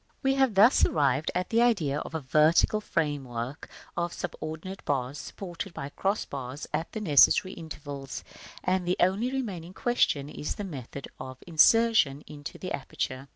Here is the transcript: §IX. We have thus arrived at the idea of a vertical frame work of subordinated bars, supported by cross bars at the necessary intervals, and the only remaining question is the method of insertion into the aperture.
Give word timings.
§IX. 0.03 0.13
We 0.23 0.33
have 0.33 0.55
thus 0.55 0.83
arrived 0.83 1.29
at 1.35 1.51
the 1.51 1.61
idea 1.61 1.99
of 1.99 2.15
a 2.15 2.19
vertical 2.21 2.81
frame 2.81 3.23
work 3.23 3.69
of 3.95 4.13
subordinated 4.13 4.83
bars, 4.83 5.19
supported 5.19 5.75
by 5.75 5.89
cross 5.89 6.25
bars 6.25 6.65
at 6.73 6.91
the 6.93 6.99
necessary 7.01 7.53
intervals, 7.53 8.23
and 8.63 8.87
the 8.87 8.97
only 8.99 9.31
remaining 9.31 9.75
question 9.75 10.27
is 10.27 10.55
the 10.55 10.63
method 10.63 11.07
of 11.19 11.37
insertion 11.45 12.23
into 12.25 12.57
the 12.57 12.71
aperture. 12.71 13.27